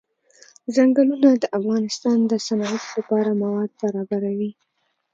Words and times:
ځنګلونه 0.75 1.29
د 1.41 1.45
افغانستان 1.57 2.17
د 2.31 2.33
صنعت 2.47 2.83
لپاره 2.97 3.29
مواد 3.41 3.69
برابروي. 3.81 4.51